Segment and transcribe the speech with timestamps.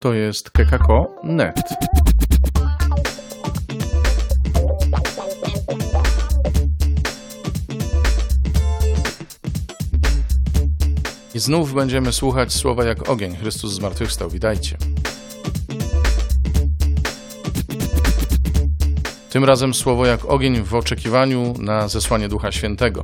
[0.00, 1.60] To jest kekako.net.
[11.34, 13.36] I znów będziemy słuchać słowa jak ogień.
[13.36, 14.30] Chrystus zmartwychwstał.
[14.30, 14.76] Witajcie.
[19.30, 23.02] Tym razem słowo jak ogień w oczekiwaniu na zesłanie Ducha Świętego.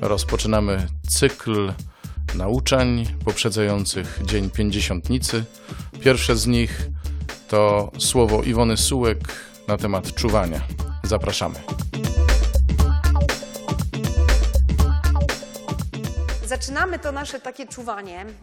[0.00, 1.72] Rozpoczynamy cykl
[2.34, 5.44] nauczań poprzedzających Dzień Pięćdziesiątnicy.
[6.04, 6.86] Pierwsze z nich
[7.48, 9.18] to słowo Iwony Sułek
[9.68, 10.60] na temat czuwania.
[11.04, 11.54] Zapraszamy.
[16.46, 18.34] Zaczynamy to nasze takie czuwanie mm,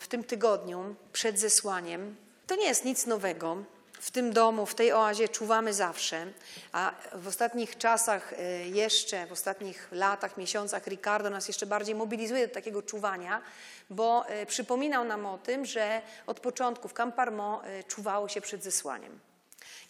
[0.00, 2.16] w tym tygodniu przed zesłaniem.
[2.46, 3.56] To nie jest nic nowego.
[4.02, 6.26] W tym domu, w tej oazie czuwamy zawsze,
[6.72, 8.36] a w ostatnich czasach y,
[8.68, 13.42] jeszcze, w ostatnich latach, miesiącach Ricardo nas jeszcze bardziej mobilizuje do takiego czuwania,
[13.90, 18.64] bo y, przypominał nam o tym, że od początku w Camparmo y, czuwało się przed
[18.64, 19.20] zesłaniem.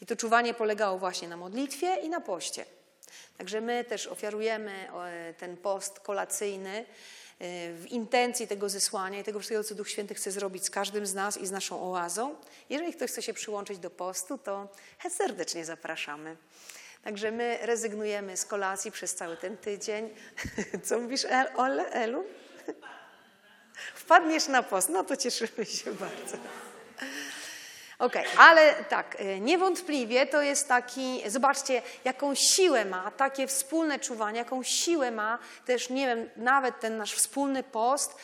[0.00, 2.64] I to czuwanie polegało właśnie na modlitwie i na poście.
[3.38, 4.88] Także my też ofiarujemy
[5.38, 6.84] ten post kolacyjny
[7.40, 11.14] w intencji tego zesłania i tego wszystkiego, co Duch Święty chce zrobić z każdym z
[11.14, 12.34] nas i z naszą oazą.
[12.70, 14.68] Jeżeli ktoś chce się przyłączyć do postu, to
[15.10, 16.36] serdecznie zapraszamy.
[17.02, 20.10] Także my rezygnujemy z kolacji przez cały ten tydzień.
[20.84, 22.24] Co mówisz, Ole, Elu?
[23.94, 26.36] Wpadniesz na post, no to cieszymy się bardzo.
[27.98, 33.98] Okej, okay, ale tak, y, niewątpliwie to jest taki, zobaczcie, jaką siłę ma takie wspólne
[33.98, 38.16] czuwanie, jaką siłę ma też, nie wiem, nawet ten nasz wspólny post,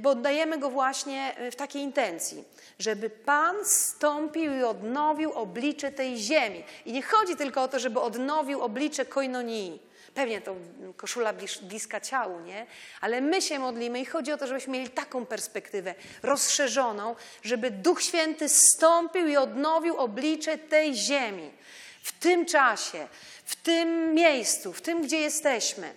[0.00, 2.44] bo oddajemy go właśnie y, w takiej intencji,
[2.78, 6.64] żeby Pan stąpił i odnowił oblicze tej ziemi.
[6.86, 10.56] I nie chodzi tylko o to, żeby odnowił oblicze koinonii, Pewnie to
[10.96, 12.66] koszula bliska ciału, nie?
[13.00, 18.02] Ale my się modlimy i chodzi o to, żebyśmy mieli taką perspektywę rozszerzoną, żeby Duch
[18.02, 21.50] Święty stąpił i odnowił oblicze tej ziemi.
[22.02, 23.08] W tym czasie,
[23.44, 25.94] w tym miejscu, w tym, gdzie jesteśmy.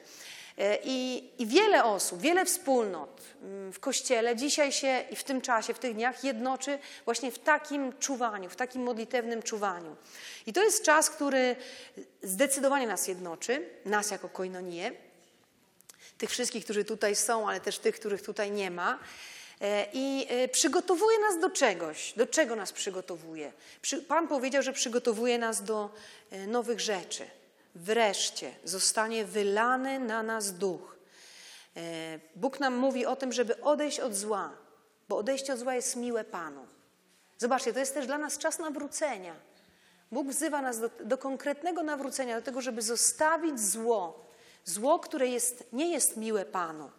[0.61, 5.41] E, I, I, wiele osób, wiele wspólnot mm, w Kościele dzisiaj się i w tym
[5.41, 9.95] czasie, w tych dniach jednoczy właśnie w takim czuwaniu, w takim modlitewnym czuwaniu.
[10.45, 11.55] I to jest czas, który
[12.23, 14.91] zdecydowanie nas jednoczy, nas jako koinonię,
[16.17, 18.99] tych wszystkich, którzy tutaj są, ale też tych, których tutaj nie ma.
[19.61, 22.13] E, I e, przygotowuje nas do czegoś.
[22.17, 23.51] Do czego nas przygotowuje?
[24.07, 25.89] Pan powiedział, że przygotowuje nas do
[26.47, 27.40] nowych rzeczy
[27.75, 30.95] wreszcie zostanie wylany na nas duch.
[31.77, 34.51] E, Bóg nam mówi o tym, żeby odejść od zła,
[35.09, 36.67] bo odejście od zła jest miłe Panu.
[37.37, 39.35] Zobaczcie, to jest też dla nas czas nawrócenia.
[40.11, 44.25] Bóg wzywa nas do, do konkretnego nawrócenia, do tego, żeby zostawić zło.
[44.65, 46.91] Zło, które jest, nie jest miłe Panu.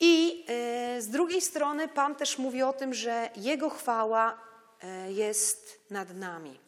[0.00, 4.38] I e, z drugiej strony Pan też mówi o tym, że Jego chwała
[4.82, 6.63] e, jest nad nami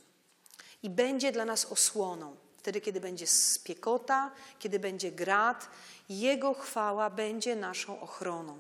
[0.87, 2.37] i będzie dla nas osłoną.
[2.59, 5.69] Wtedy, kiedy będzie spiekota, kiedy będzie grad,
[6.09, 8.57] Jego chwała będzie naszą ochroną.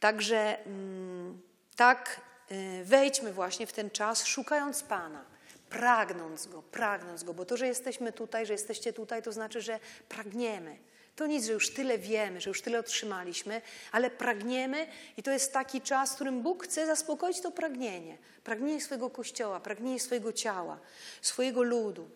[0.00, 1.42] Także mm,
[1.76, 2.20] tak
[2.52, 5.24] y, wejdźmy właśnie w ten czas, szukając Pana,
[5.68, 9.80] pragnąc Go, pragnąc Go, bo to, że jesteśmy tutaj, że jesteście tutaj, to znaczy, że
[10.08, 10.78] pragniemy
[11.16, 13.62] to nic, że już tyle wiemy, że już tyle otrzymaliśmy,
[13.92, 14.86] ale pragniemy
[15.16, 18.18] i to jest taki czas, w którym Bóg chce zaspokoić to pragnienie.
[18.44, 20.78] Pragnienie swojego kościoła, pragnienie swojego ciała,
[21.22, 22.10] swojego ludu.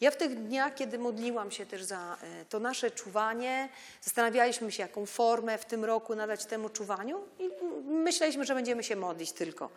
[0.00, 3.68] Ja w tych dniach, kiedy modliłam się też za e, to nasze czuwanie,
[4.02, 7.50] zastanawialiśmy się, jaką formę w tym roku nadać temu czuwaniu i
[7.84, 9.70] myśleliśmy, że będziemy się modlić tylko.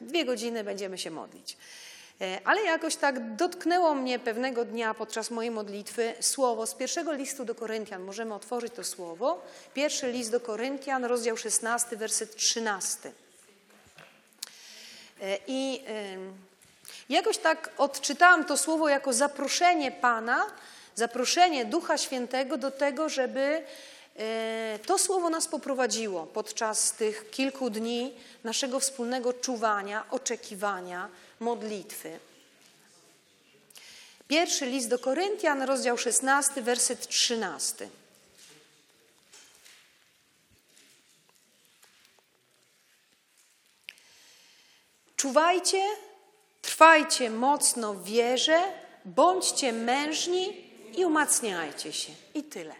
[0.00, 1.56] Dwie godziny będziemy się modlić.
[2.20, 7.44] E, ale jakoś tak dotknęło mnie pewnego dnia podczas mojej modlitwy słowo z pierwszego listu
[7.44, 8.02] do Koryntian.
[8.02, 9.42] Możemy otworzyć to słowo.
[9.74, 13.12] Pierwszy list do Koryntian, rozdział 16, werset 13.
[15.22, 15.82] E, I
[17.08, 20.46] jakoś tak odczytałam to słowo jako zaproszenie Pana,
[20.94, 23.64] zaproszenie Ducha Świętego do tego, żeby
[24.86, 28.14] to słowo nas poprowadziło podczas tych kilku dni
[28.44, 31.08] naszego wspólnego czuwania, oczekiwania,
[31.40, 32.18] modlitwy.
[34.28, 37.88] Pierwszy list do Koryntian, rozdział 16, werset 13.
[45.16, 45.82] Czuwajcie,
[46.62, 48.62] trwajcie mocno w wierze,
[49.04, 52.12] bądźcie mężni i umacniajcie się.
[52.34, 52.74] I tyle.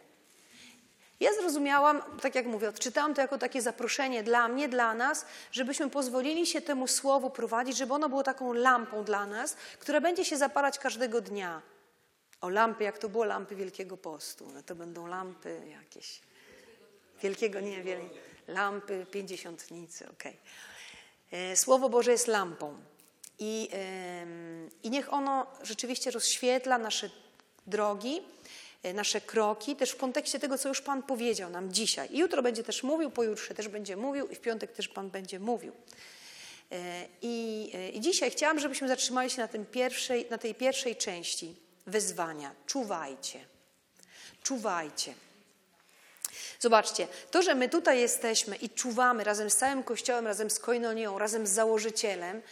[1.24, 5.90] Ja zrozumiałam, tak jak mówię, odczytałam to jako takie zaproszenie dla mnie, dla nas, żebyśmy
[5.90, 10.36] pozwolili się temu słowu prowadzić, żeby ono było taką lampą dla nas, która będzie się
[10.36, 11.62] zapalać każdego dnia.
[12.40, 14.50] O lampy, jak to było lampy Wielkiego Postu.
[14.54, 16.20] No to będą lampy jakieś.
[17.22, 18.08] Wielkiego, nie wiem,
[18.48, 20.36] lampy pięćdziesiątnicy, okej.
[21.28, 21.40] Okay.
[21.40, 22.76] E, Słowo Boże jest lampą
[23.38, 23.70] i,
[24.82, 27.10] i niech ono rzeczywiście rozświetla nasze
[27.66, 28.22] drogi,
[28.92, 32.08] nasze kroki, też w kontekście tego, co już Pan powiedział nam dzisiaj.
[32.12, 35.40] I jutro będzie też mówił, pojutrze też będzie mówił i w piątek też Pan będzie
[35.40, 35.72] mówił.
[36.72, 40.96] E, I, e, I dzisiaj chciałam, żebyśmy zatrzymali się na, tym pierwszej, na tej pierwszej
[40.96, 42.54] części wyzwania.
[42.66, 43.44] Czuwajcie.
[44.42, 45.14] Czuwajcie.
[46.60, 51.18] Zobaczcie, to, że my tutaj jesteśmy i czuwamy razem z całym Kościołem, razem z Koinonią,
[51.18, 52.42] razem z założycielem,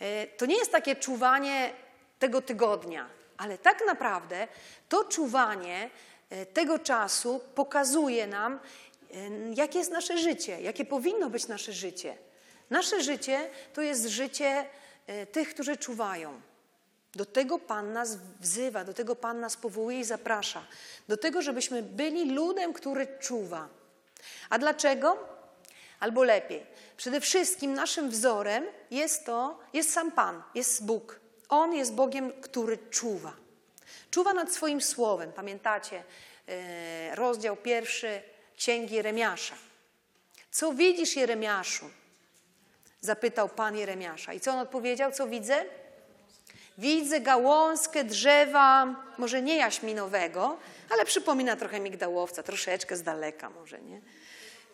[0.00, 1.72] e, to nie jest takie czuwanie
[2.18, 4.48] tego tygodnia, ale tak naprawdę
[4.88, 5.90] to czuwanie
[6.30, 8.60] e, tego czasu pokazuje nam, e,
[9.54, 12.16] jakie jest nasze życie, jakie powinno być nasze życie.
[12.70, 14.66] Nasze życie to jest życie
[15.06, 16.40] e, tych, którzy czuwają.
[17.14, 20.66] Do tego Pan nas wzywa, do tego Pan nas powołuje i zaprasza.
[21.08, 23.68] Do tego, żebyśmy byli ludem, który czuwa.
[24.50, 25.18] A dlaczego?
[26.00, 26.66] Albo lepiej.
[26.96, 31.20] Przede wszystkim naszym wzorem jest to, jest sam Pan, jest Bóg.
[31.48, 33.32] On jest Bogiem, który czuwa.
[34.10, 35.32] Czuwa nad swoim słowem.
[35.32, 36.04] Pamiętacie
[36.48, 38.22] e, rozdział pierwszy
[38.56, 39.54] Księgi Jeremiasza.
[40.50, 41.90] Co widzisz, Jeremiaszu?
[43.00, 44.32] Zapytał Pan Jeremiasza.
[44.32, 45.12] I co on odpowiedział?
[45.12, 45.64] Co widzę?
[46.78, 50.56] Widzę gałązkę drzewa, może nie jaśminowego,
[50.90, 54.00] ale przypomina trochę migdałowca, troszeczkę z daleka może, nie?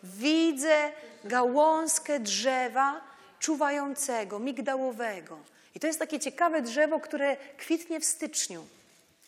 [0.03, 0.91] Widzę
[1.23, 3.12] gałązkę drzewa
[3.43, 5.39] czuwającego, migdałowego.
[5.75, 8.67] I to jest takie ciekawe drzewo, które kwitnie w styczniu.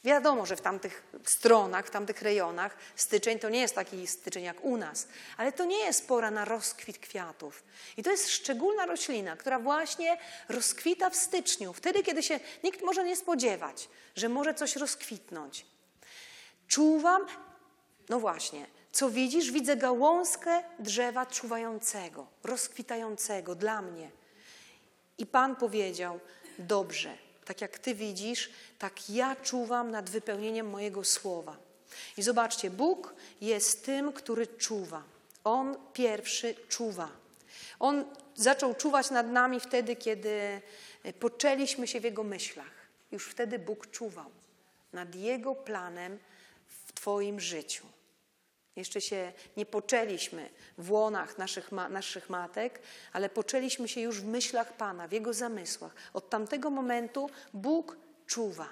[0.04, 4.66] Wiadomo, że w tamtych stronach, w tamtych rejonach styczeń to nie jest taki styczeń jak
[4.66, 5.08] u nas,
[5.38, 7.64] ale to nie jest pora na rozkwit kwiatów.
[7.98, 10.18] I to jest szczególna roślina, która właśnie
[10.50, 15.66] rozkwita w styczniu, wtedy, kiedy się nikt może nie spodziewać, że może coś rozkwitnąć.
[16.68, 17.26] Czuwam,
[18.10, 18.66] no właśnie,
[18.96, 19.52] co widzisz?
[19.52, 24.12] Widzę gałązkę drzewa czuwającego, rozkwitającego dla mnie.
[25.18, 26.20] I Pan powiedział:
[26.60, 28.50] Dobrze, tak jak Ty widzisz,
[28.80, 31.58] tak ja czuwam nad wypełnieniem mojego słowa.
[32.18, 35.04] I zobaczcie, Bóg jest tym, który czuwa.
[35.44, 37.10] On pierwszy czuwa.
[37.80, 38.06] On
[38.36, 40.62] zaczął czuwać nad nami wtedy, kiedy
[41.20, 42.88] poczęliśmy się w Jego myślach.
[43.12, 44.30] Już wtedy Bóg czuwał
[44.94, 46.20] nad Jego planem
[46.68, 47.95] w Twoim życiu.
[48.76, 52.82] Jeszcze się nie poczęliśmy w łonach naszych, ma, naszych matek,
[53.14, 55.96] ale poczęliśmy się już w myślach Pana, w Jego zamysłach.
[56.14, 58.68] Od tamtego momentu Bóg czuwa.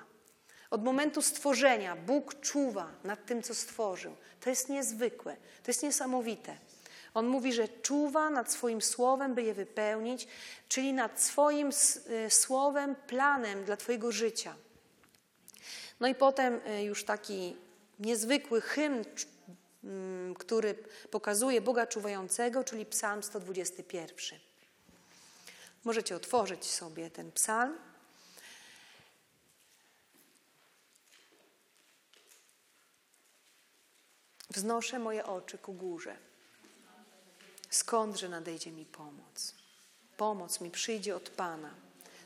[0.70, 4.16] Od momentu stworzenia Bóg czuwa nad tym, co stworzył.
[4.40, 6.58] To jest niezwykłe, to jest niesamowite.
[7.14, 10.28] On mówi, że czuwa nad swoim słowem, by je wypełnić,
[10.68, 14.56] czyli nad swoim y, słowem, planem dla Twojego życia.
[16.00, 17.58] No i potem y, już taki
[18.00, 19.04] niezwykły hymn
[20.40, 20.76] który
[21.12, 24.40] pokazuje Boga czuwającego, czyli Psalm 121.
[25.84, 27.78] Możecie otworzyć sobie ten psalm.
[34.50, 36.18] Wznoszę moje oczy ku górze.
[37.70, 39.56] Skądże nadejdzie mi pomoc?
[40.18, 41.74] Pomoc mi przyjdzie od Pana,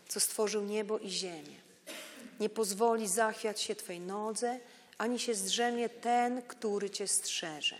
[0.07, 1.55] co stworzył niebo i ziemię.
[2.39, 4.59] Nie pozwoli zachwiać się Twej nodze,
[4.97, 7.75] ani się zdrzemnie ten, który cię strzeże.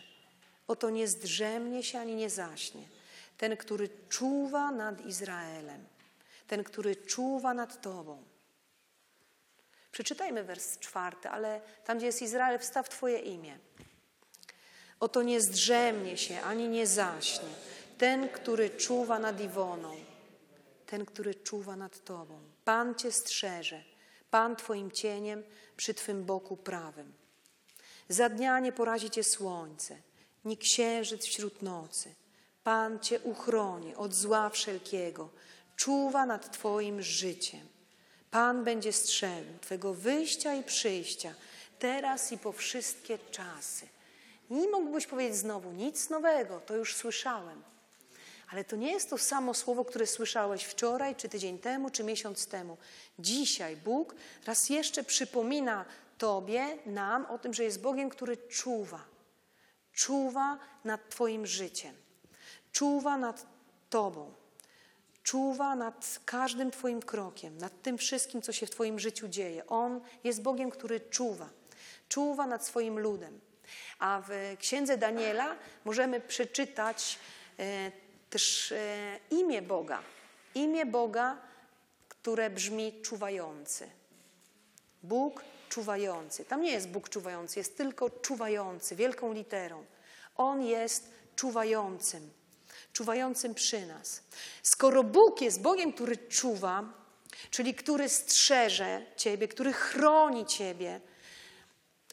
[0.67, 2.83] Oto nie zdrzemnie się, ani nie zaśnie.
[3.37, 5.85] Ten, który czuwa nad Izraelem.
[6.47, 8.23] Ten, który czuwa nad Tobą.
[9.91, 13.57] Przeczytajmy wers czwarty, ale tam, gdzie jest Izrael, wstaw Twoje imię.
[14.99, 17.49] Oto nie zdrzemnie się, ani nie zaśnie.
[17.97, 19.95] Ten, który czuwa nad Iwoną.
[20.85, 22.39] Ten, który czuwa nad Tobą.
[22.65, 23.83] Pan Cię strzeże.
[24.31, 25.43] Pan Twoim cieniem
[25.77, 27.13] przy Twym boku prawym.
[28.09, 29.97] Za dnia nie porazi Cię słońce,
[30.45, 32.15] ni księżyc wśród nocy.
[32.63, 35.29] Pan Cię uchroni od zła wszelkiego,
[35.75, 37.67] czuwa nad Twoim życiem.
[38.31, 41.33] Pan będzie strzegł Twego wyjścia i przyjścia,
[41.79, 43.87] teraz i po wszystkie czasy.
[44.49, 47.63] Nie mógłbyś powiedzieć znowu nic nowego, to już słyszałem.
[48.47, 52.47] Ale to nie jest to samo słowo, które słyszałeś wczoraj, czy tydzień temu, czy miesiąc
[52.47, 52.77] temu.
[53.19, 55.85] Dzisiaj Bóg raz jeszcze przypomina
[56.17, 59.05] Tobie, nam o tym, że jest Bogiem, który czuwa.
[59.93, 61.95] Czuwa nad Twoim życiem.
[62.71, 63.45] Czuwa nad
[63.89, 64.33] Tobą.
[65.23, 69.67] Czuwa nad każdym Twoim krokiem, nad tym wszystkim, co się w Twoim życiu dzieje.
[69.67, 71.49] On jest Bogiem, który czuwa.
[72.09, 73.39] Czuwa nad swoim ludem.
[73.99, 77.19] A w księdze Daniela możemy przeczytać
[77.59, 77.91] e,
[78.29, 80.01] też e, imię Boga.
[80.55, 81.37] Imię Boga,
[82.09, 83.89] które brzmi czuwający.
[85.03, 86.45] Bóg czuwający.
[86.45, 89.85] Tam nie jest Bóg czuwający, jest tylko czuwający, wielką literą.
[90.35, 92.31] On jest czuwającym.
[92.93, 94.23] czuwającym przy nas.
[94.63, 96.83] Skoro Bóg jest Bogiem, który czuwa,
[97.49, 101.01] czyli który strzeże Ciebie, który chroni Ciebie,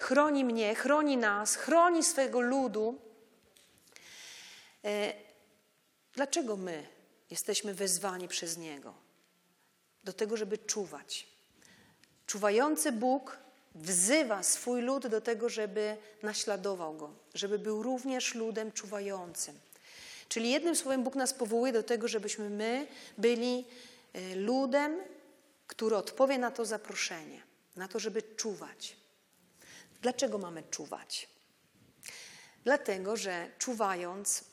[0.00, 2.99] chroni mnie, chroni nas, chroni swego ludu,
[4.85, 5.24] e,
[6.14, 6.87] dlaczego my
[7.30, 8.94] jesteśmy wezwani przez Niego?
[10.04, 11.26] Do tego, żeby czuwać.
[12.26, 13.38] Czuwający Bóg
[13.75, 19.59] wzywa swój lud do tego, żeby naśladował go, żeby był również ludem czuwającym.
[20.28, 22.87] Czyli jednym słowem Bóg nas powołuje do tego, żebyśmy my
[23.18, 23.64] byli
[24.12, 25.00] e, ludem,
[25.66, 27.42] który odpowie na to zaproszenie,
[27.76, 28.97] na to, żeby czuwać.
[30.02, 31.28] Dlaczego mamy czuwać?
[32.64, 34.44] Dlatego, że czuwając,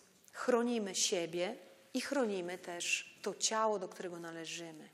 [0.45, 1.55] chronimy siebie
[1.93, 4.89] i chronimy też to ciało, do którego należymy.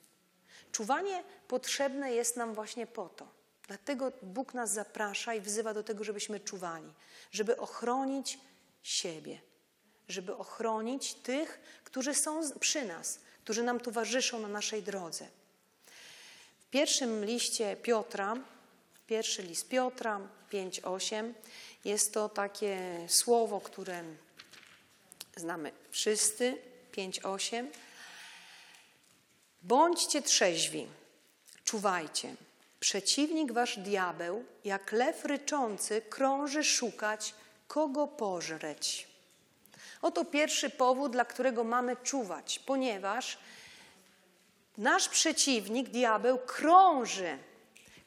[0.72, 3.27] Czuwanie potrzebne jest nam właśnie po to.
[3.68, 6.94] Dlatego Bóg nas zaprasza i wzywa do tego, żebyśmy czuwali,
[7.32, 8.39] żeby ochronić
[8.84, 9.39] siebie,
[10.08, 15.27] żeby ochronić tych, którzy są przy nas, którzy nam towarzyszą na naszej drodze.
[16.60, 18.36] W pierwszym liście Piotra,
[19.08, 20.20] pierwszy list Piotra
[20.51, 21.34] 5:8
[21.86, 24.04] jest to takie słowo, które
[25.39, 26.58] znamy wszyscy,
[26.91, 27.67] 5:8.
[29.62, 30.88] Bądźcie trzeźwi,
[31.63, 32.36] czuwajcie.
[32.79, 37.34] Przeciwnik wasz diabeł, jak lew ryczący, krąży szukać,
[37.67, 39.08] kogo pożreć.
[40.01, 43.38] Oto pierwszy powód, dla którego mamy czuwać, ponieważ
[44.77, 47.38] nasz przeciwnik, diabeł, krąży,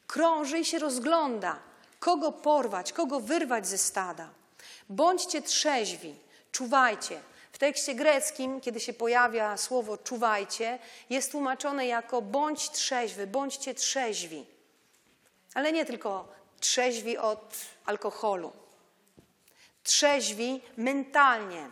[0.07, 1.59] krąży i się rozgląda,
[1.99, 4.29] kogo porwać, kogo wyrwać ze stada.
[4.89, 6.15] Bądźcie trzeźwi,
[6.51, 7.21] czuwajcie.
[7.51, 10.79] W tekście greckim, kiedy się pojawia słowo czuwajcie,
[11.09, 14.45] jest tłumaczone jako bądź trzeźwy, bądźcie trzeźwi.
[15.53, 16.27] Ale nie tylko
[16.59, 17.55] trzeźwi od
[17.85, 18.51] alkoholu.
[19.83, 21.69] Trzeźwi mentalnie.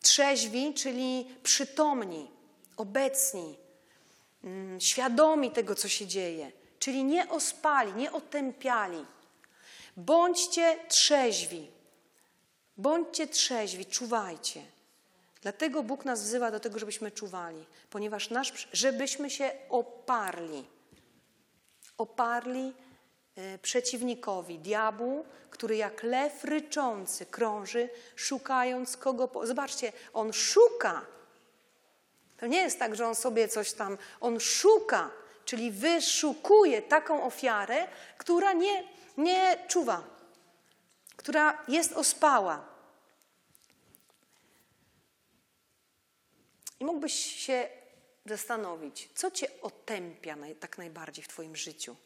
[0.00, 2.30] Trzeźwi, czyli przytomni,
[2.76, 3.56] obecni,
[4.44, 6.52] mm, świadomi tego, co się dzieje.
[6.78, 9.06] Czyli nie ospali, nie otępiali.
[9.96, 11.70] Bądźcie trzeźwi.
[12.82, 14.62] Bądźcie trzeźwi, czuwajcie.
[15.42, 20.64] Dlatego Bóg nas wzywa do tego, żebyśmy czuwali, ponieważ nasz, żebyśmy się oparli
[21.98, 22.72] oparli
[23.36, 29.28] e, przeciwnikowi, diabłu, który jak lew ryczący krąży, szukając kogo.
[29.28, 29.46] Po...
[29.46, 31.06] Zobaczcie, on szuka.
[32.36, 35.10] To nie jest tak, że on sobie coś tam, on szuka,
[35.44, 38.84] czyli wyszukuje taką ofiarę, która nie,
[39.16, 40.02] nie czuwa,
[41.16, 42.71] która jest ospała.
[46.82, 47.68] I mógłbyś się
[48.26, 51.96] zastanowić, co cię otępia naj, tak najbardziej w Twoim życiu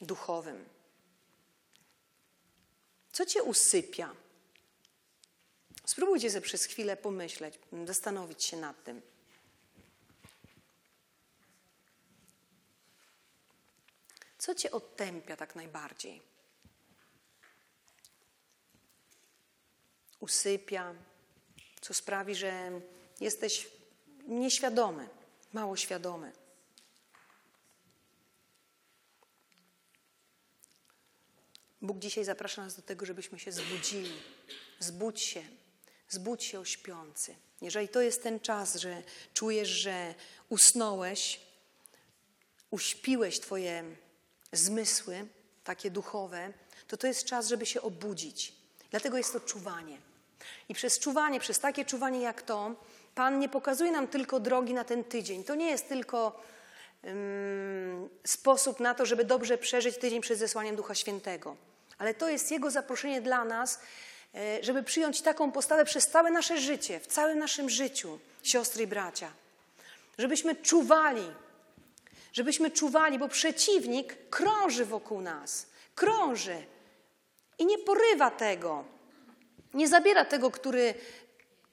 [0.00, 0.68] duchowym.
[3.12, 4.14] Co cię usypia?
[5.84, 9.02] Spróbujcie sobie przez chwilę pomyśleć, zastanowić się nad tym.
[14.38, 16.22] Co cię otępia tak najbardziej?
[20.20, 20.94] Usypia,
[21.80, 22.80] co sprawi, że
[23.20, 23.68] jesteś
[24.26, 25.08] nieświadomy,
[25.52, 26.32] mało świadomy.
[31.82, 34.12] Bóg dzisiaj zaprasza nas do tego, żebyśmy się zbudzili.
[34.78, 35.42] Zbudź się,
[36.08, 37.34] zbudź się o śpiący.
[37.60, 39.02] Jeżeli to jest ten czas, że
[39.34, 40.14] czujesz, że
[40.48, 41.40] usnąłeś,
[42.70, 43.96] uśpiłeś Twoje
[44.52, 45.26] zmysły,
[45.64, 46.52] takie duchowe,
[46.88, 48.52] to to jest czas, żeby się obudzić.
[48.90, 50.09] Dlatego jest to czuwanie.
[50.68, 52.74] I przez czuwanie, przez takie czuwanie jak to,
[53.14, 55.44] Pan nie pokazuje nam tylko drogi na ten tydzień.
[55.44, 56.40] To nie jest tylko
[57.04, 61.56] um, sposób na to, żeby dobrze przeżyć tydzień przed zesłaniem Ducha Świętego.
[61.98, 63.80] Ale to jest Jego zaproszenie dla nas,
[64.34, 68.86] e, żeby przyjąć taką postawę przez całe nasze życie, w całym naszym życiu, siostry i
[68.86, 69.32] bracia.
[70.18, 71.32] Żebyśmy czuwali,
[72.32, 76.62] żebyśmy czuwali, bo przeciwnik krąży wokół nas, krąży
[77.58, 78.84] i nie porywa tego.
[79.74, 80.94] Nie zabiera tego, który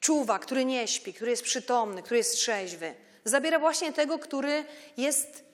[0.00, 2.94] czuwa, który nie śpi, który jest przytomny, który jest trzeźwy.
[3.24, 4.64] Zabiera właśnie tego, który
[4.96, 5.44] jest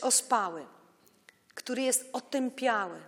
[0.00, 0.66] ospały,
[1.54, 3.00] który jest otępiały.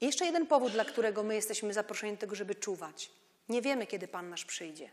[0.00, 3.10] I jeszcze jeden powód, dla którego my jesteśmy zaproszeni do tego, żeby czuwać.
[3.48, 4.90] Nie wiemy, kiedy Pan nasz przyjdzie.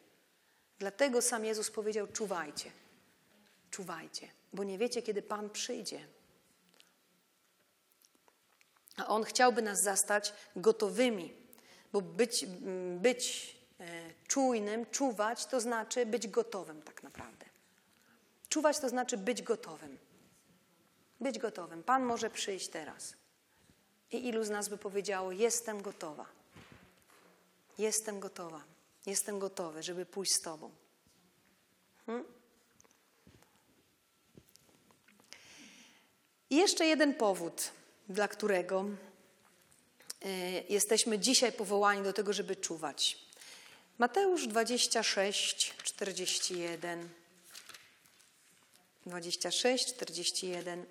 [0.79, 2.71] Dlatego sam Jezus powiedział: czuwajcie,
[3.71, 6.07] czuwajcie, bo nie wiecie, kiedy Pan przyjdzie.
[8.97, 11.41] A On chciałby nas zastać gotowymi
[11.93, 12.45] bo być,
[12.99, 17.45] być e, czujnym, czuwać, to znaczy być gotowym tak naprawdę.
[18.49, 19.97] Czuwać to znaczy być gotowym.
[21.19, 21.83] Być gotowym.
[21.83, 23.13] Pan może przyjść teraz.
[24.11, 26.25] I ilu z nas by powiedziało: Jestem gotowa.
[27.77, 28.63] jestem gotowa,
[29.05, 30.71] jestem gotowy, żeby pójść z Tobą.
[32.05, 32.25] Hmm?
[36.49, 37.71] I jeszcze jeden powód,
[38.11, 38.85] dla którego
[40.25, 43.17] y, jesteśmy dzisiaj powołani do tego, żeby czuwać.
[43.97, 47.09] Mateusz 26, 41.
[49.05, 50.85] 26, 41.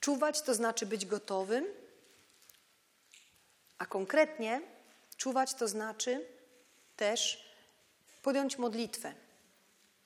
[0.00, 1.66] Czuwać to znaczy być gotowym,
[3.78, 4.60] a konkretnie
[5.16, 6.26] czuwać to znaczy
[6.96, 7.49] też
[8.22, 9.14] podjąć modlitwę,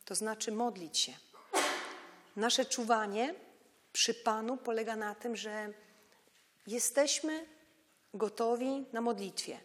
[0.05, 1.13] to znaczy modlić się.
[2.37, 3.35] Nasze czuwanie
[3.93, 5.73] przy Panu polega na tym, że
[6.67, 7.47] jesteśmy
[8.15, 9.61] gotowi na modlitwie.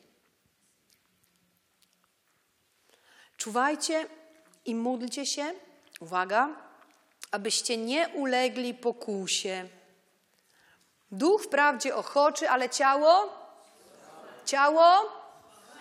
[3.37, 4.07] Czuwajcie
[4.65, 5.53] i módlcie się,
[5.99, 6.49] uwaga,
[7.31, 9.69] abyście nie ulegli pokusie.
[11.11, 13.33] Duch wprawdzie ochoczy, ale ciało?
[14.45, 15.18] Ciało?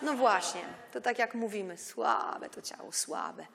[0.02, 0.60] No właśnie,
[0.92, 3.46] to tak jak mówimy, słabe to ciało, słabe.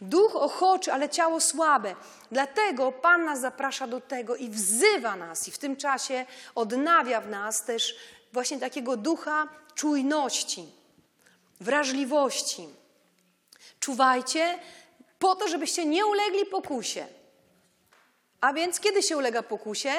[0.00, 1.94] Duch ochoczy, ale ciało słabe.
[2.30, 7.28] Dlatego Pan nas zaprasza do tego i wzywa nas, i w tym czasie odnawia w
[7.28, 7.96] nas też
[8.32, 10.72] właśnie takiego ducha czujności,
[11.60, 12.68] wrażliwości.
[13.80, 14.58] Czuwajcie
[15.18, 17.06] po to, żebyście nie ulegli pokusie.
[18.40, 19.92] A więc kiedy się ulega pokusie?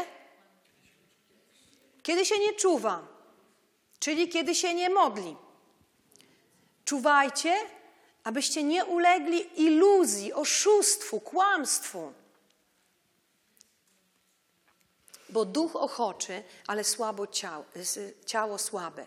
[2.04, 3.11] Kiedy się nie czuwa,
[4.02, 5.36] czyli kiedy się nie modli.
[6.86, 7.54] Czuwajcie,
[8.24, 12.14] abyście nie ulegli iluzji, oszustwu, kłamstwu.
[15.30, 17.66] Bo duch ochoczy, ale słabo ciało,
[18.26, 19.06] ciało słabe.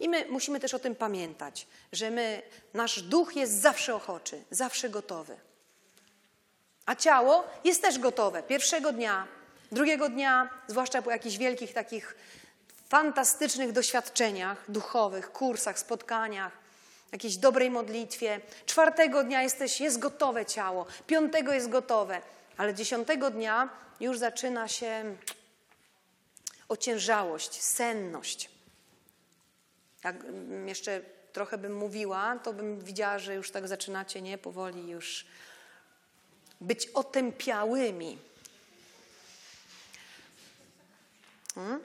[0.00, 2.42] I my musimy też o tym pamiętać, że my,
[2.74, 5.36] nasz duch jest zawsze ochoczy, zawsze gotowy.
[6.86, 8.42] A ciało jest też gotowe.
[8.42, 9.26] Pierwszego dnia,
[9.72, 12.16] drugiego dnia, zwłaszcza po jakichś wielkich takich
[12.88, 16.52] fantastycznych doświadczeniach duchowych, kursach, spotkaniach,
[17.12, 18.40] jakiejś dobrej modlitwie.
[18.66, 22.22] Czwartego dnia jesteś, jest gotowe ciało, piątego jest gotowe,
[22.56, 23.68] ale dziesiątego dnia
[24.00, 25.16] już zaczyna się
[26.68, 28.50] ociężałość, senność.
[30.04, 30.16] Jak
[30.66, 31.00] jeszcze
[31.32, 35.26] trochę bym mówiła, to bym widziała, że już tak zaczynacie, nie, powoli już
[36.60, 38.18] być otępiałymi.
[41.54, 41.80] Hmm?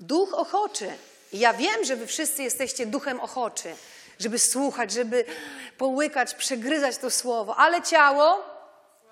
[0.00, 0.90] Duch ochoczy.
[1.32, 3.74] Ja wiem, że wy wszyscy jesteście duchem ochoczy,
[4.18, 5.24] żeby słuchać, żeby
[5.78, 8.44] połykać, przegryzać to słowo, ale ciało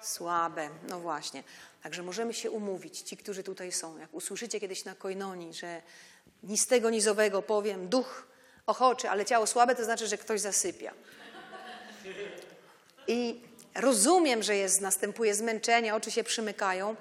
[0.03, 0.69] słabe.
[0.89, 1.43] No właśnie.
[1.83, 3.99] Także możemy się umówić, ci, którzy tutaj są.
[3.99, 5.83] Jak usłyszycie kiedyś na koinonii, że
[6.43, 8.27] ni z tego, ni z owego powiem, duch
[8.67, 10.95] ochoczy, ale ciało słabe, to znaczy, że ktoś zasypia.
[13.07, 13.41] I
[13.75, 16.97] rozumiem, że jest, następuje zmęczenie, oczy się przymykają.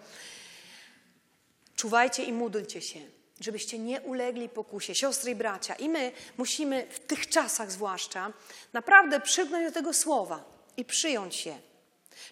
[1.76, 3.00] Czuwajcie i módlcie się
[3.40, 4.96] żebyście nie ulegli pokusie.
[4.96, 8.34] Siostry i bracia, i my musimy w tych czasach zwłaszcza
[8.74, 10.44] naprawdę przygnąć do tego słowa
[10.78, 11.60] i przyjąć je.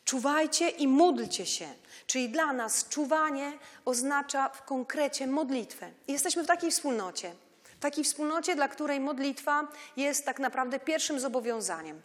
[0.06, 1.68] Czuwajcie i módlcie się.
[2.08, 3.54] Czyli dla nas czuwanie
[3.86, 5.92] oznacza w konkrecie modlitwę.
[6.08, 7.36] Jesteśmy w takiej wspólnocie.
[7.64, 12.02] W takiej wspólnocie, dla której modlitwa jest tak naprawdę pierwszym zobowiązaniem.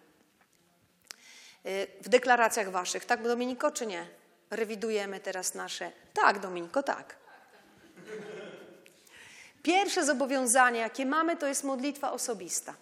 [1.67, 4.07] Y, w deklaracjach waszych, tak Dominiko, czy nie?
[4.51, 5.93] Rewidujemy teraz nasze.
[6.15, 7.20] Tak, Dominiko, tak.
[9.63, 12.75] Pierwsze zobowiązanie, jakie mamy, to jest modlitwa osobista.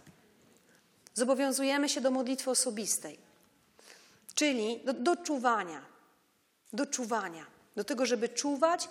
[1.14, 3.18] Zobowiązujemy się do modlitwy osobistej,
[4.34, 5.82] czyli do, do czuwania.
[6.72, 7.46] Do czuwania.
[7.76, 8.88] Do tego, żeby czuwać,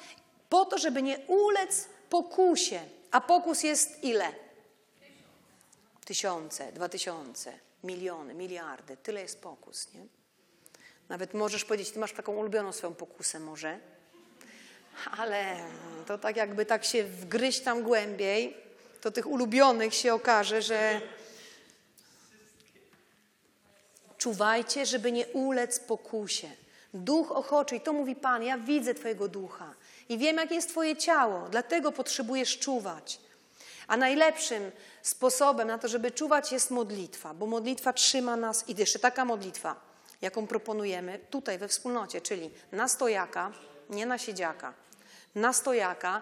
[0.49, 2.79] po to, żeby nie ulec pokusie.
[3.11, 4.31] A pokus jest ile?
[6.05, 8.97] Tysiące, dwa tysiące, miliony, miliardy.
[8.97, 10.05] Tyle jest pokus, nie?
[11.09, 13.79] Nawet możesz powiedzieć, ty masz taką ulubioną swoją pokusę może
[15.17, 15.55] ale
[16.05, 18.57] to tak jakby tak się wgryźć tam głębiej,
[19.01, 21.01] to tych ulubionych się okaże, że
[24.17, 26.49] czuwajcie, żeby nie ulec pokusie.
[26.93, 29.73] Duch ochoczy, i to mówi Pan, ja widzę Twojego ducha
[30.09, 33.19] i wiem, jakie jest Twoje ciało, dlatego potrzebujesz czuwać.
[33.87, 38.99] A najlepszym sposobem na to, żeby czuwać, jest modlitwa, bo modlitwa trzyma nas i jeszcze
[38.99, 39.75] taka modlitwa,
[40.21, 43.51] jaką proponujemy tutaj we wspólnocie, czyli na stojaka,
[43.89, 44.73] nie na siedziaka
[45.35, 46.21] na stojaka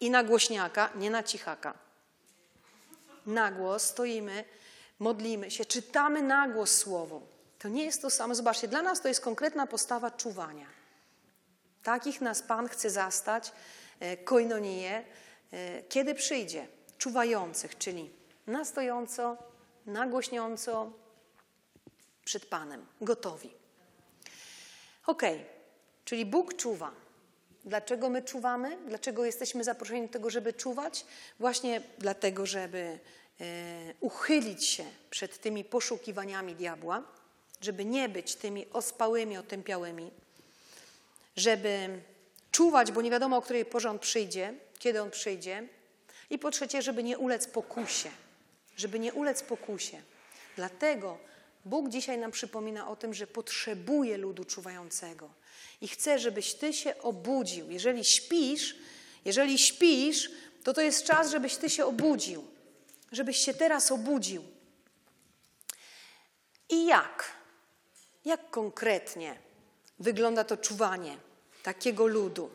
[0.00, 1.74] i na głośniaka, nie na cichaka.
[3.26, 4.44] Na głos stoimy,
[4.98, 7.22] modlimy się, czytamy na głos słowo.
[7.58, 8.34] To nie jest to samo.
[8.34, 10.66] Zobaczcie, dla nas to jest konkretna postawa czuwania.
[11.82, 13.52] Takich nas Pan chce zastać,
[14.00, 15.04] e, koinonię,
[15.52, 16.66] e, kiedy przyjdzie.
[16.98, 18.10] Czuwających, czyli
[18.46, 19.36] na stojąco,
[19.86, 20.92] na głośniąco,
[22.24, 23.54] przed Panem, gotowi.
[25.06, 25.22] Ok,
[26.04, 27.01] czyli Bóg czuwa.
[27.64, 28.78] Dlaczego my czuwamy?
[28.86, 31.06] Dlaczego jesteśmy zaproszeni do tego, żeby czuwać?
[31.38, 32.98] Właśnie dlatego, żeby e,
[34.00, 37.02] uchylić się przed tymi poszukiwaniami diabła,
[37.60, 40.10] żeby nie być tymi ospałymi, otępiałymi,
[41.36, 41.88] żeby
[42.50, 45.68] czuwać, bo nie wiadomo, o której porze on przyjdzie, kiedy on przyjdzie.
[46.30, 48.10] I po trzecie, żeby nie ulec pokusie,
[48.76, 50.02] żeby nie ulec pokusie.
[50.56, 51.18] Dlatego
[51.64, 55.30] Bóg dzisiaj nam przypomina o tym, że potrzebuje ludu czuwającego
[55.80, 57.70] i chce, żebyś ty się obudził.
[57.70, 58.76] Jeżeli śpisz,
[59.24, 60.30] jeżeli śpisz,
[60.64, 62.46] to to jest czas, żebyś ty się obudził,
[63.12, 64.44] żebyś się teraz obudził.
[66.68, 67.32] I jak?
[68.24, 69.38] Jak konkretnie
[69.98, 71.16] wygląda to czuwanie
[71.62, 72.50] takiego ludu?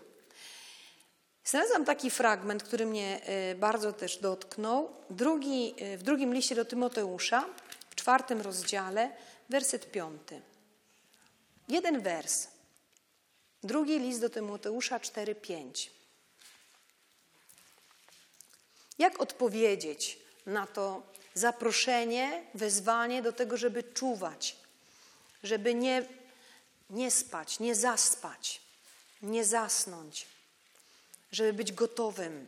[1.46, 4.92] Znalazłam taki fragment, który mnie e, bardzo też dotknął.
[5.10, 7.46] Drugi, e, w drugim liście do Tymoteusza,
[8.08, 9.12] czwartym rozdziale,
[9.50, 10.42] werset piąty.
[11.68, 12.48] Jeden wers.
[13.64, 15.90] Drugi list do Tymoteusza 4:5.
[19.00, 24.56] Jak odpowiedzieć na to zaproszenie, wezwanie do tego, żeby czuwać,
[25.44, 26.06] żeby nie,
[26.90, 28.62] nie spać, nie zaspać,
[29.22, 30.28] nie zasnąć,
[31.32, 32.48] żeby być gotowym,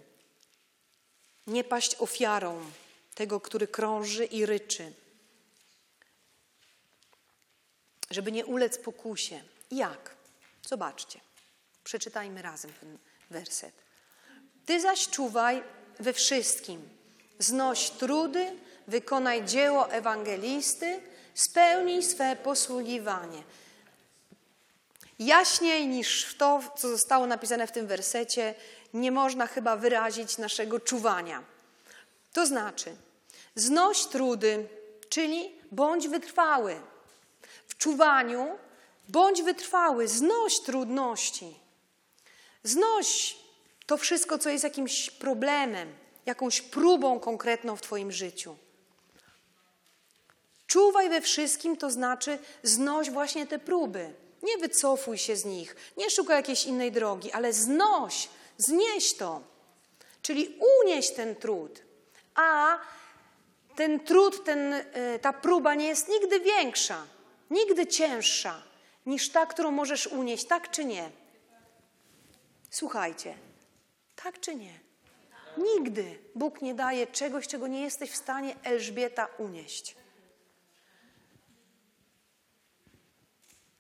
[1.48, 2.72] nie paść ofiarą
[3.16, 4.94] tego, który krąży i ryczy,
[8.12, 9.42] żeby nie ulec pokusie.
[9.72, 10.16] Jak?
[10.68, 11.20] Zobaczcie,
[11.84, 12.98] przeczytajmy razem ten
[13.30, 13.74] werset.
[14.66, 15.64] Ty zaś czuwaj
[16.00, 16.90] we wszystkim,
[17.40, 18.56] znoś trudy,
[18.88, 21.02] wykonaj dzieło ewangelisty,
[21.34, 23.44] spełnij swe posługiwanie.
[25.20, 28.56] Jaśniej niż to, co zostało napisane w tym wersecie,
[28.94, 31.44] nie można chyba wyrazić naszego czuwania.
[32.34, 32.96] To znaczy,
[33.56, 34.68] znoś trudy,
[35.10, 36.82] czyli bądź wytrwały.
[37.80, 38.58] Czuwaniu
[39.10, 41.60] bądź wytrwały, znoś trudności.
[42.64, 43.38] Znoś
[43.86, 45.94] to wszystko, co jest jakimś problemem,
[46.26, 48.58] jakąś próbą konkretną w Twoim życiu.
[50.68, 54.14] Czuwaj we wszystkim, to znaczy znoś właśnie te próby.
[54.44, 59.42] Nie wycofuj się z nich, nie szukaj jakiejś innej drogi, ale znoś, znieś to.
[60.22, 61.82] Czyli unieś ten trud.
[62.36, 62.78] A
[63.76, 67.08] ten trud, ten, e, ta próba nie jest nigdy większa,
[67.50, 68.64] nigdy cięższa
[69.06, 71.12] niż ta, którą możesz unieść, tak czy nie?
[72.70, 73.38] Słuchajcie,
[74.16, 74.80] tak czy nie?
[75.58, 79.96] Nigdy Bóg nie daje czegoś, czego nie jesteś w stanie Elżbieta unieść.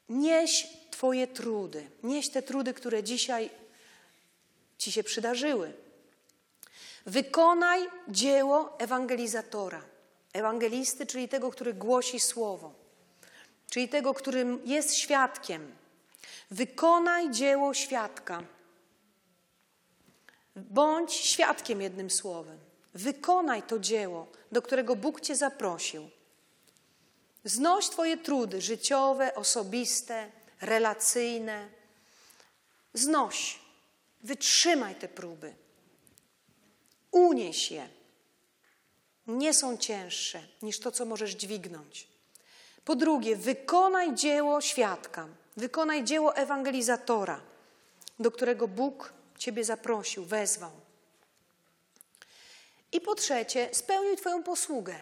[0.10, 3.50] Nieś Twoje trudy, nieś te trudy, które dzisiaj
[4.78, 5.74] Ci się przydarzyły.
[7.06, 9.82] Wykonaj dzieło ewangelizatora,
[10.34, 12.74] ewangelisty, czyli tego, który głosi słowo,
[13.70, 15.76] czyli tego, którym jest świadkiem.
[16.52, 18.44] Wykonaj dzieło świadka.
[20.56, 22.60] Bądź świadkiem jednym słowem.
[22.94, 26.10] Wykonaj to dzieło, do którego Bóg Cię zaprosił.
[27.44, 31.70] Znoś Twoje trudy życiowe, osobiste, relacyjne.
[32.94, 33.60] Znoś.
[34.22, 35.56] Wytrzymaj te próby.
[37.12, 37.90] Unieś je.
[39.28, 42.09] Nie są cięższe niż to, co możesz dźwignąć.
[42.90, 47.42] Po drugie, wykonaj dzieło świadka, wykonaj dzieło ewangelizatora,
[48.20, 50.72] do którego Bóg Ciebie zaprosił, wezwał.
[52.92, 54.96] I po trzecie, spełnij Twoją posługę.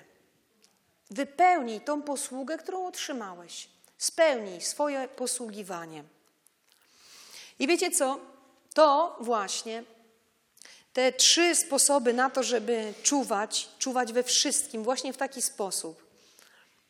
[1.11, 3.69] Wypełnij tą posługę, którą otrzymałeś.
[3.97, 6.03] Spełnij swoje posługiwanie.
[7.59, 8.19] I wiecie co?
[8.73, 9.83] To właśnie
[10.93, 16.06] te trzy sposoby na to, żeby czuwać, czuwać we wszystkim, właśnie w taki sposób.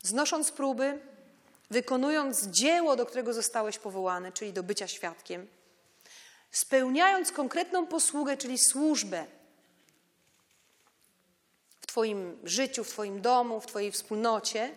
[0.03, 0.99] Znosząc próby,
[1.69, 5.47] wykonując dzieło, do którego zostałeś powołany, czyli do bycia świadkiem,
[6.51, 9.25] spełniając konkretną posługę, czyli służbę
[11.81, 14.75] w Twoim życiu, w Twoim domu, w Twojej wspólnocie,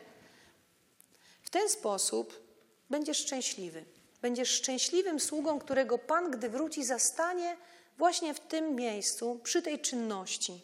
[1.43, 2.43] w ten sposób
[2.91, 3.85] będziesz szczęśliwy.
[4.23, 7.57] Będziesz szczęśliwym sługą, którego Pan, gdy wróci, zastanie
[7.99, 10.61] właśnie w tym miejscu, przy tej czynności.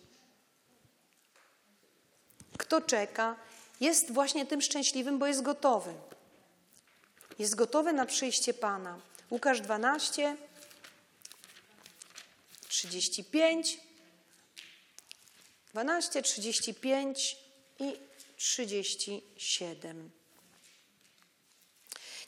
[2.58, 3.36] Kto czeka,
[3.80, 5.94] jest właśnie tym szczęśliwym, bo jest gotowy.
[7.38, 8.98] Jest gotowy na przyjście Pana.
[9.30, 10.36] Łukasz 12,
[12.68, 13.80] 35,
[15.70, 17.36] 12, 35
[17.78, 17.96] i
[18.36, 20.10] 37.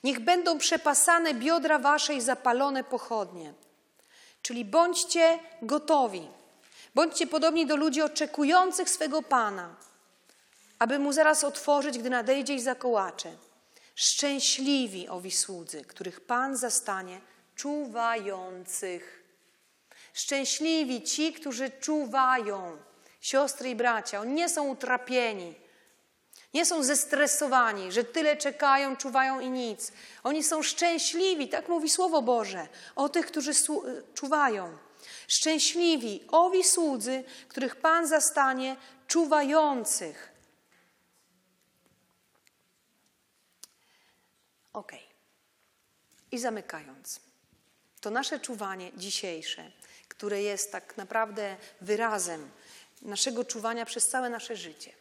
[0.04, 3.54] Niech będą przepasane biodra wasze i zapalone pochodnie.
[4.42, 6.28] Czyli bądźcie gotowi.
[6.94, 9.76] Bądźcie podobni do ludzi oczekujących swego Pana,
[10.78, 13.36] aby mu zaraz otworzyć, gdy nadejdzie i zakołacze.
[13.94, 17.20] Szczęśliwi owi słudzy, których Pan zastanie
[17.54, 19.24] czuwających.
[20.14, 22.76] Szczęśliwi ci, którzy czuwają.
[23.20, 25.54] Siostry i bracia, oni nie są utrapieni.
[26.54, 29.92] Nie są zestresowani, że tyle czekają, czuwają i nic.
[30.24, 33.50] Oni są szczęśliwi, tak mówi Słowo Boże, o tych, którzy
[34.14, 34.78] czuwają.
[35.28, 40.37] Szczęśliwi owi słudzy, których Pan zastanie czuwających.
[44.78, 44.92] Ok.
[46.32, 47.20] I zamykając,
[48.00, 49.72] to nasze czuwanie dzisiejsze,
[50.08, 52.50] które jest tak naprawdę wyrazem
[53.02, 54.92] naszego czuwania przez całe nasze życie.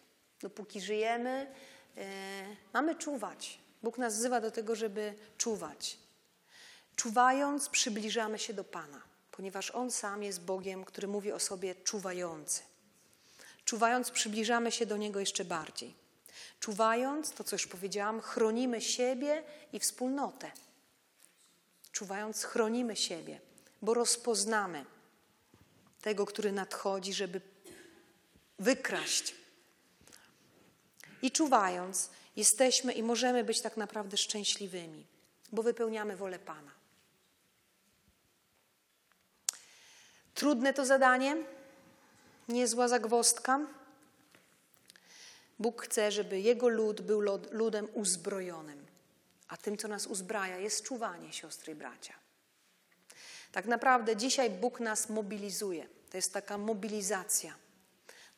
[0.41, 1.55] Dopóki żyjemy,
[1.97, 2.05] e,
[2.73, 3.59] mamy czuwać.
[3.83, 5.97] Bóg nas wzywa do tego, żeby czuwać.
[6.95, 12.61] Czuwając, przybliżamy się do Pana, ponieważ On sam jest Bogiem, który mówi o sobie czuwający.
[13.65, 16.06] Czuwając, przybliżamy się do Niego jeszcze bardziej.
[16.59, 20.51] Czuwając, to co już powiedziałam, chronimy siebie i wspólnotę.
[21.91, 23.39] Czuwając, chronimy siebie,
[23.81, 24.85] bo rozpoznamy
[26.01, 27.41] tego, który nadchodzi, żeby
[28.59, 29.35] wykraść.
[31.21, 35.05] I czuwając, jesteśmy i możemy być tak naprawdę szczęśliwymi,
[35.51, 36.71] bo wypełniamy wolę Pana.
[40.33, 41.37] Trudne to zadanie,
[42.47, 43.59] niezła zagwostka.
[45.59, 48.85] Bóg chce, żeby Jego lud był ludem uzbrojonym,
[49.47, 52.13] a tym, co nas uzbraja, jest czuwanie, siostry i bracia.
[53.51, 55.87] Tak naprawdę dzisiaj Bóg nas mobilizuje.
[56.09, 57.55] To jest taka mobilizacja.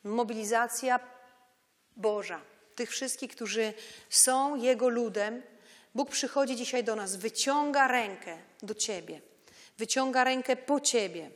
[0.04, 1.00] Mobilizacja
[1.96, 2.40] Boża.
[2.74, 3.72] Tych wszystkich, którzy
[4.10, 5.42] są Jego ludem.
[5.94, 9.20] Bóg przychodzi dzisiaj do nas, wyciąga rękę do Ciebie,
[9.78, 11.30] wyciąga rękę po Ciebie,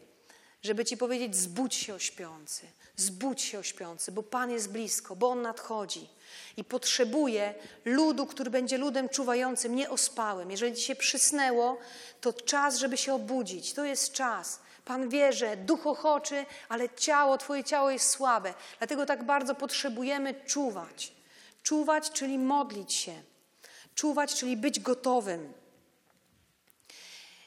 [0.62, 5.42] żeby Ci powiedzieć: zbudź się, ośpiący, zbudź się, ośpiący, bo Pan jest blisko, bo On
[5.42, 6.09] nadchodzi
[6.57, 7.54] i potrzebuje
[7.85, 10.50] ludu, który będzie ludem czuwającym, nieospałym.
[10.50, 11.78] Jeżeli Ci się przysnęło,
[12.20, 13.72] to czas, żeby się obudzić.
[13.72, 14.61] To jest czas.
[14.85, 18.54] Pan wie, że duch ochoczy, ale ciało, Twoje ciało jest słabe.
[18.78, 21.12] Dlatego tak bardzo potrzebujemy czuwać.
[21.62, 23.22] Czuwać, czyli modlić się.
[23.94, 25.52] Czuwać, czyli być gotowym.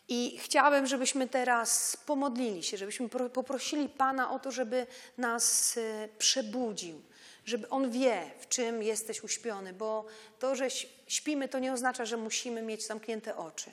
[0.10, 7.02] I chciałabym, żebyśmy teraz pomodlili się, żebyśmy poprosili Pana o to, żeby nas e, przebudził,
[7.46, 10.06] żeby On wie, w czym jesteś uśpiony, bo
[10.39, 10.67] to, że
[11.08, 13.72] śpimy, to nie oznacza, że musimy mieć zamknięte oczy.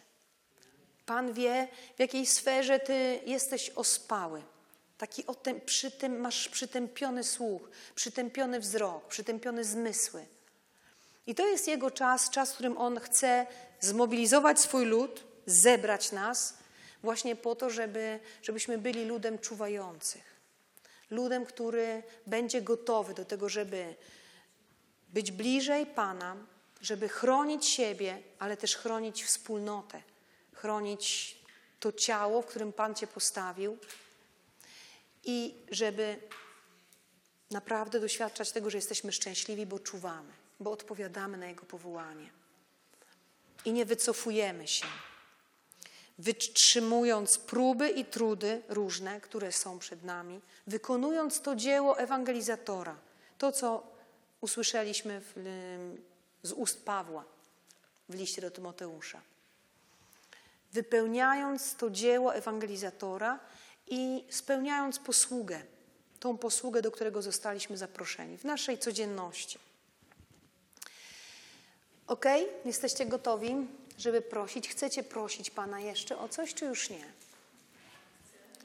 [1.06, 4.42] Pan wie, w jakiej sferze Ty jesteś ospały.
[4.98, 5.24] Taki
[5.66, 7.62] przy tym masz przytępiony słuch,
[7.94, 10.26] przytępiony wzrok, przytępione zmysły.
[11.26, 13.46] I to jest Jego czas, czas, w którym On chce
[13.80, 16.58] zmobilizować swój lud, zebrać nas
[17.02, 20.34] właśnie po to, żeby, żebyśmy byli ludem czuwających.
[21.10, 23.94] Ludem, który będzie gotowy do tego, żeby
[25.08, 26.36] być bliżej Pana,
[26.80, 30.02] żeby chronić siebie, ale też chronić wspólnotę,
[30.52, 31.38] chronić
[31.80, 33.78] to ciało, w którym Pan Cię postawił
[35.24, 36.16] i żeby
[37.50, 42.30] naprawdę doświadczać tego, że jesteśmy szczęśliwi, bo czuwamy, bo odpowiadamy na Jego powołanie.
[43.64, 44.86] I nie wycofujemy się
[46.18, 52.96] wytrzymując próby i trudy różne, które są przed nami, wykonując to dzieło ewangelizatora,
[53.38, 53.86] to co
[54.40, 55.32] usłyszeliśmy w,
[56.42, 57.24] z ust Pawła
[58.08, 59.20] w liście do Tymoteusza.
[60.72, 63.40] Wypełniając to dzieło ewangelizatora
[63.86, 65.62] i spełniając posługę,
[66.20, 69.58] tą posługę, do którego zostaliśmy zaproszeni w naszej codzienności.
[72.06, 72.24] Ok?
[72.64, 73.66] Jesteście gotowi?
[73.98, 74.68] Żeby prosić.
[74.68, 77.04] Chcecie prosić Pana jeszcze o coś, czy już nie?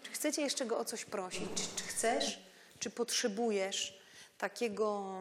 [0.04, 1.50] Czy chcecie jeszcze Go o coś prosić?
[1.56, 2.40] Czy, czy chcesz,
[2.80, 4.00] czy potrzebujesz
[4.38, 5.14] takiego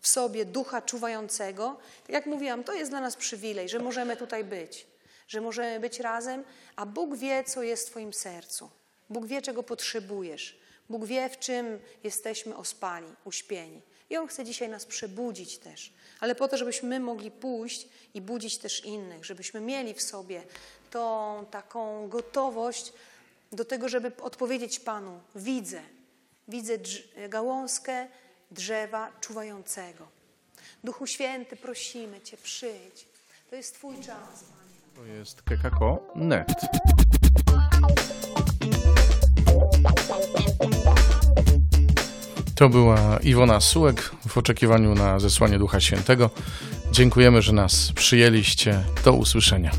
[0.00, 1.76] w sobie ducha czuwającego?
[2.02, 4.86] Tak jak mówiłam, to jest dla nas przywilej, że możemy tutaj być,
[5.28, 6.44] że możemy być razem,
[6.76, 8.70] a Bóg wie, co jest w Twoim sercu.
[9.10, 10.60] Bóg wie, czego potrzebujesz.
[10.88, 13.82] Bóg wie, w czym jesteśmy ospani, uśpieni.
[14.10, 18.58] I On chce dzisiaj nas przebudzić też, ale po to, żebyśmy mogli pójść i budzić
[18.58, 20.42] też innych, żebyśmy mieli w sobie
[20.90, 22.92] tą taką gotowość
[23.52, 25.82] do tego, żeby odpowiedzieć Panu: Widzę,
[26.48, 26.72] widzę
[27.28, 28.08] gałązkę
[28.50, 30.08] drzewa czuwającego.
[30.84, 33.06] Duchu Święty, prosimy Cię, przyjdź.
[33.50, 34.44] To jest Twój czas.
[34.96, 36.48] To jest kekako.net.
[42.60, 46.30] To była Iwona Sułek w oczekiwaniu na zesłanie Ducha Świętego.
[46.92, 48.84] Dziękujemy, że nas przyjęliście.
[49.04, 49.70] Do usłyszenia.